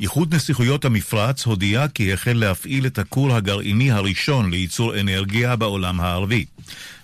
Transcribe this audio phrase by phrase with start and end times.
[0.00, 6.44] איחוד נסיכויות המפרץ הודיע כי החל להפעיל את הכור הגרעיני הראשון לייצור אנרגיה בעולם הערבי.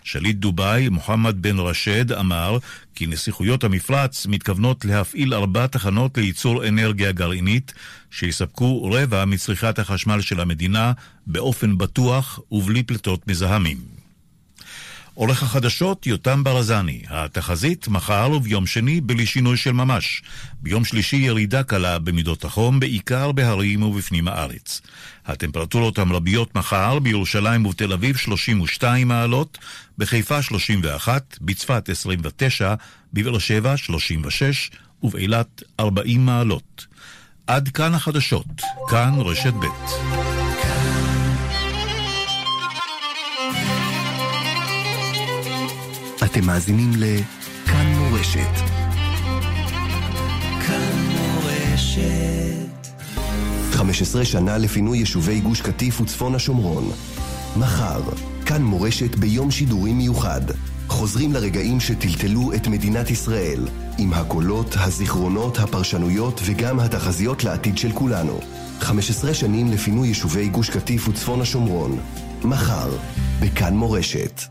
[0.05, 2.59] שליט דובאי, מוחמד בן רשד, אמר
[2.95, 7.73] כי נסיכויות המפרץ מתכוונות להפעיל ארבע תחנות לייצור אנרגיה גרעינית,
[8.11, 10.93] שיספקו רבע מצריכת החשמל של המדינה
[11.27, 14.04] באופן בטוח ובלי פליטות מזהמים.
[15.15, 20.23] עורך החדשות יותם ברזני, התחזית מחר וביום שני בלי שינוי של ממש.
[20.61, 24.81] ביום שלישי ירידה קלה במידות החום, בעיקר בהרים ובפנים הארץ.
[25.27, 29.59] הטמפרטורות המרביות מחר בירושלים ובתל אביב 32 מעלות,
[29.99, 32.75] בחיפה 31, בצפת 29,
[33.13, 34.71] בבאר שבע 36
[35.03, 36.87] ובאילת 40 מעלות.
[37.47, 38.47] עד כאן החדשות,
[38.89, 40.44] כאן רשת ב'.
[46.35, 48.55] אתם מאזינים לכאן מורשת.
[50.67, 52.89] כאן מורשת.
[53.71, 56.91] 15 שנה לפינוי יישובי גוש קטיף וצפון השומרון.
[57.57, 58.03] מחר,
[58.47, 60.41] כאן מורשת ביום שידורי מיוחד.
[60.89, 68.41] חוזרים לרגעים שטלטלו את מדינת ישראל, עם הקולות, הזיכרונות, הפרשנויות וגם התחזיות לעתיד של כולנו.
[68.81, 71.99] 15 שנים לפינוי יישובי גוש קטיף וצפון השומרון.
[72.45, 72.91] מחר,
[73.41, 74.43] בכאן מורשת.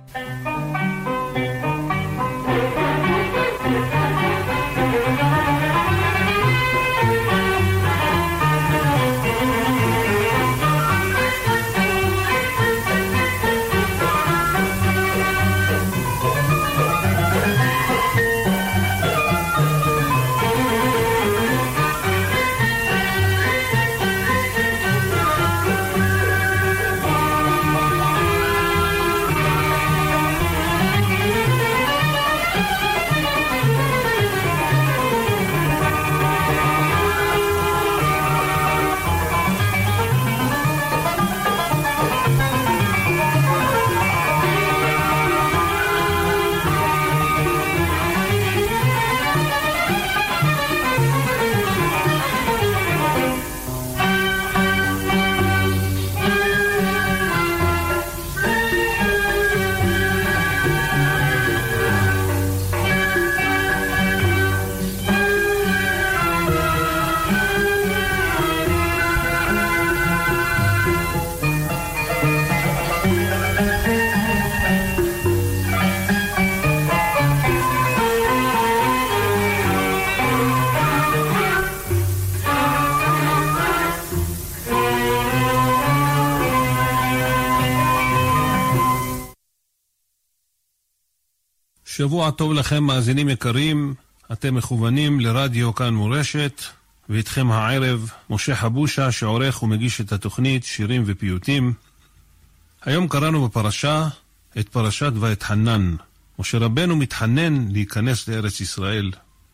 [91.96, 93.94] שבוע טוב לכם, מאזינים יקרים.
[94.32, 96.62] אתם מכוונים לרדיו כאן מורשת,
[97.10, 101.74] ואיתכם הערב משה חבושה, שעורך ומגיש את התוכנית שירים ופיוטים.
[102.86, 104.08] היום קראנו בפרשה
[104.60, 105.96] את פרשת ואתחנן.
[106.40, 109.12] משה רבנו מתחנן להיכנס לארץ ישראל,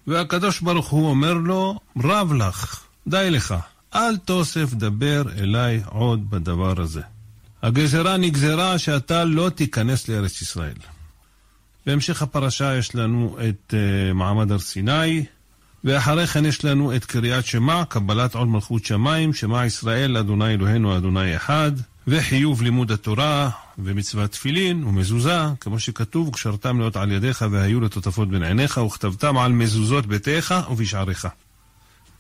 [0.08, 3.56] והקדוש ברוך הוא אומר לו, רב לך, די לך,
[3.96, 7.02] אל תוסף דבר אליי עוד בדבר הזה.
[7.64, 10.99] הגזרה נגזרה שאתה לא תיכנס לארץ ישראל.
[11.90, 15.26] בהמשך הפרשה יש לנו את uh, מעמד הר סיני,
[15.84, 20.98] ואחרי כן יש לנו את קריאת שמע, קבלת עול מלכות שמיים, שמע ישראל, אדוני אלוהינו,
[20.98, 21.72] אדוני אחד,
[22.08, 28.44] וחיוב לימוד התורה, ומצוות תפילין, ומזוזה, כמו שכתוב, וקשרתם להיות על ידיך, והיו לטוטפות בין
[28.44, 31.28] עיניך, וכתבתם על מזוזות ביתך ובשעריך.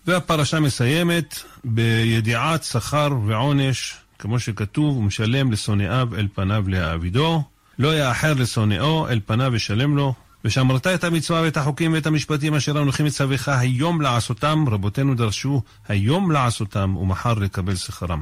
[0.08, 7.44] והפרשה מסיימת בידיעת שכר ועונש, כמו שכתוב, ומשלם לשונאיו אל פניו להעבידו.
[7.80, 10.14] לא יאחר לשונאו, אל פניו ישלם לו.
[10.46, 16.32] ושמרת את המצווה ואת החוקים ואת המשפטים אשר אנוכי מצווך היום לעשותם, רבותינו דרשו היום
[16.32, 18.22] לעשותם ומחר לקבל שכרם.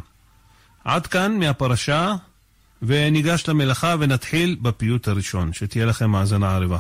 [0.83, 2.15] עד כאן מהפרשה,
[2.81, 6.77] וניגש למלאכה ונתחיל בפיוט הראשון, שתהיה לכם האזנה ערבה.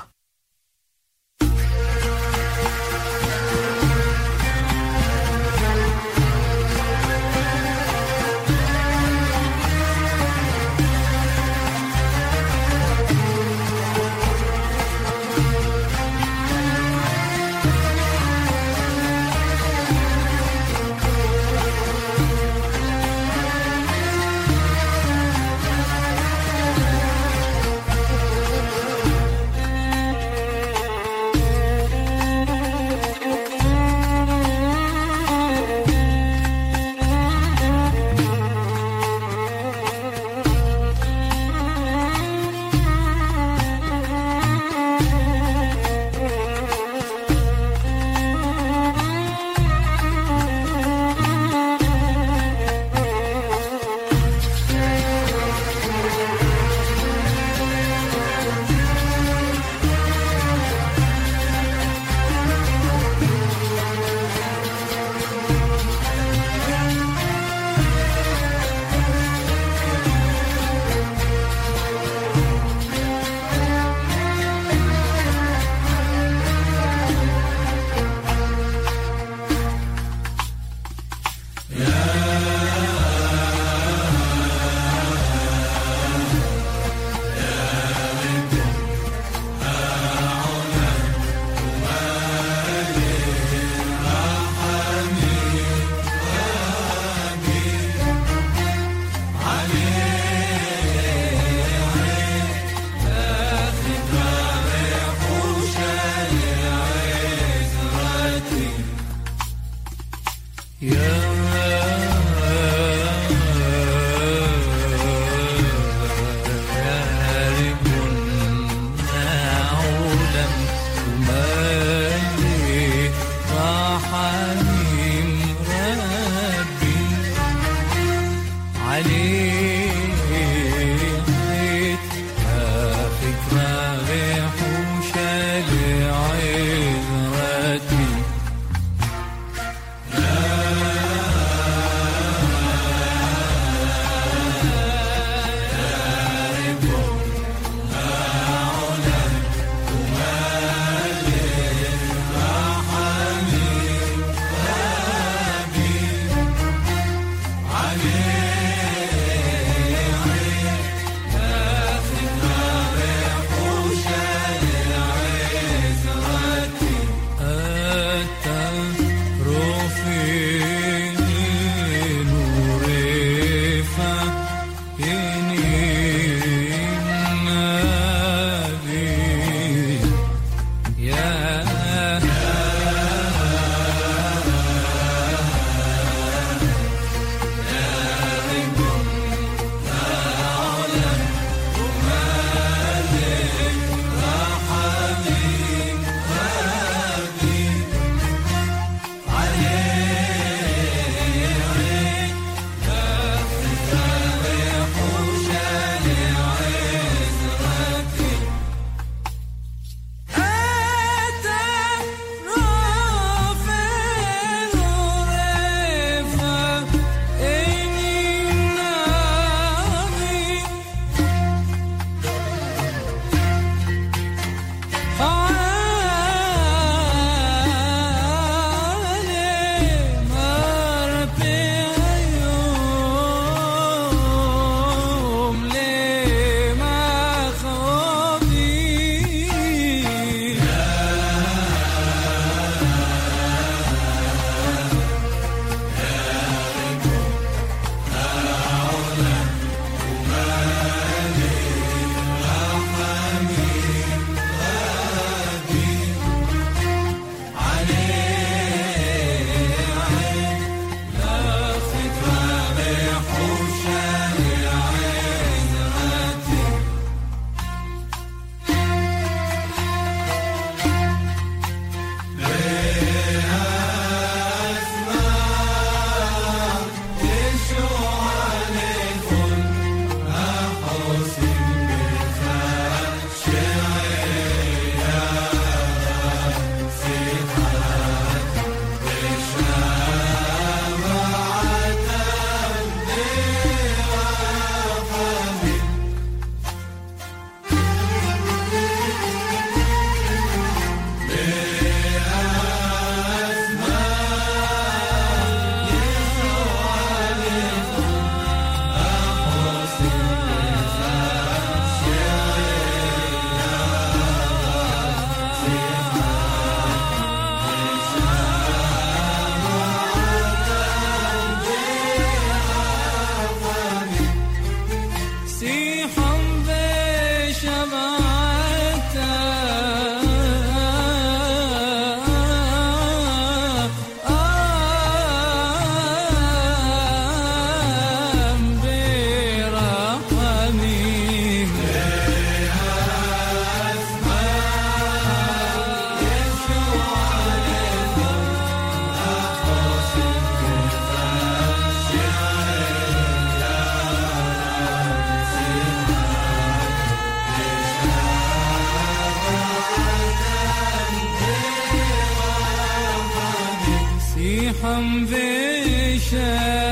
[364.97, 366.86] conviction.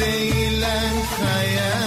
[0.00, 1.79] Disneyland Hayal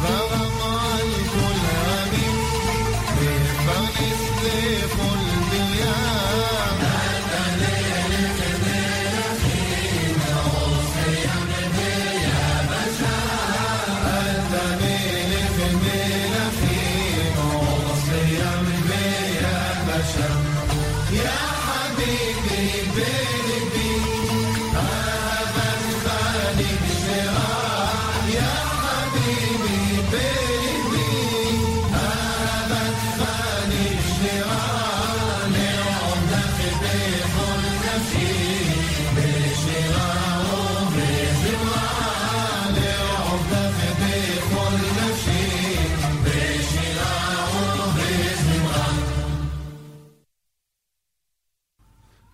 [0.00, 0.47] Nirvana.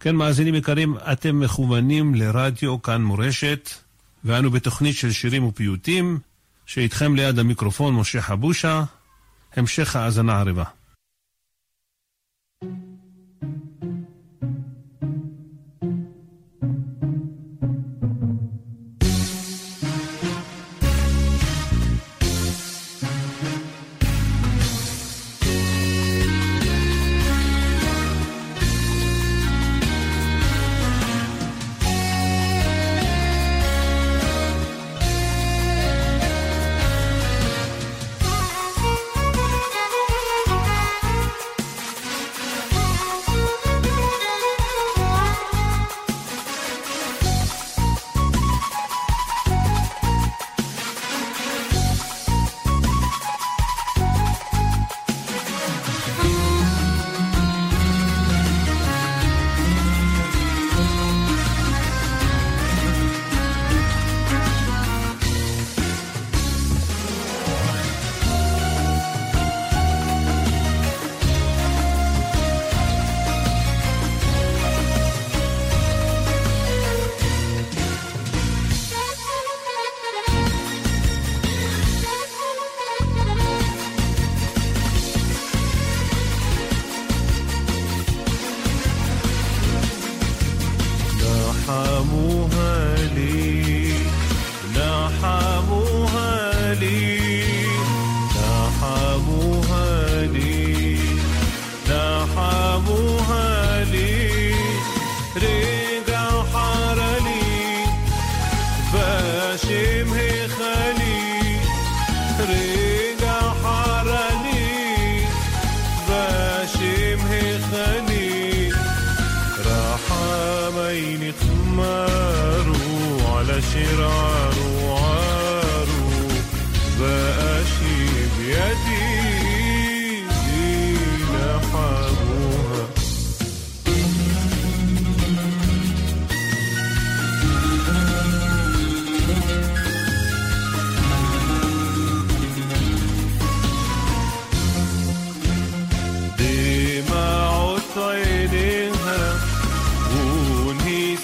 [0.04, 3.70] כן, מאזינים יקרים, אתם מכוונים לרדיו כאן מורשת,
[4.24, 6.18] ואנו בתוכנית של שירים ופיוטים,
[6.66, 8.84] שאיתכם ליד המיקרופון משה חבושה.
[9.56, 10.64] המשך האזנה עריבה.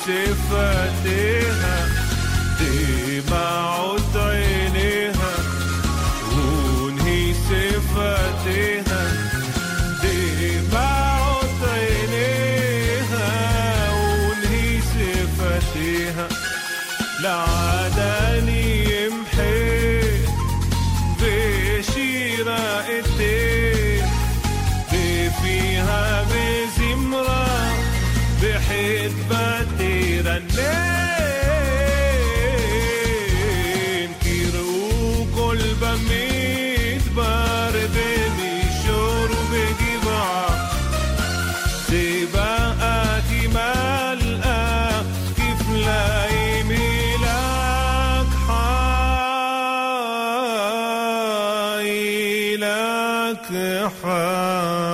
[0.07, 1.40] você.
[53.49, 54.90] الفاكحه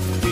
[0.00, 0.29] that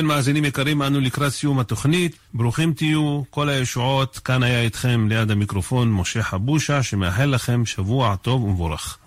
[0.00, 2.16] כן, מאזינים יקרים, אנו לקראת סיום התוכנית.
[2.34, 4.18] ברוכים תהיו, כל הישועות.
[4.18, 8.99] כאן היה איתכם ליד המיקרופון משה חבושה, שמאחל לכם שבוע טוב ומבורך.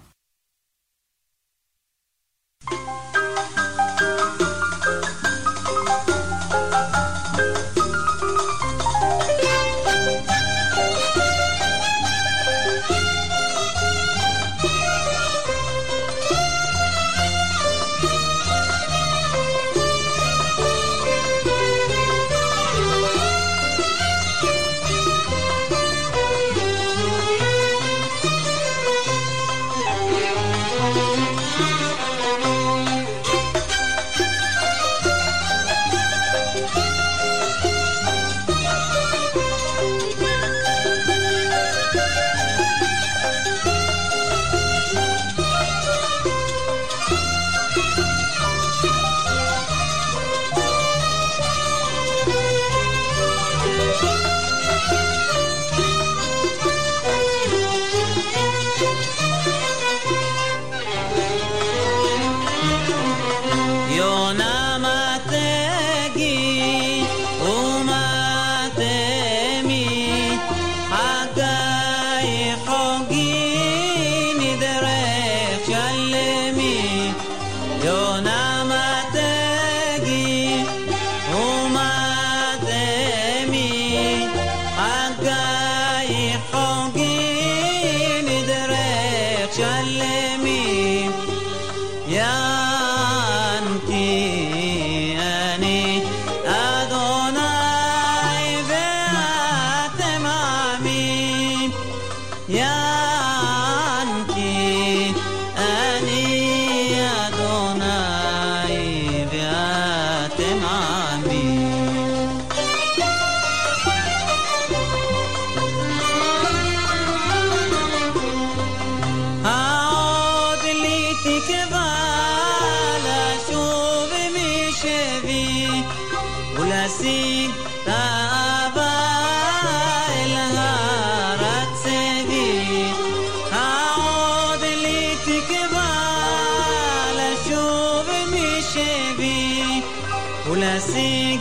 [140.63, 141.39] نسيك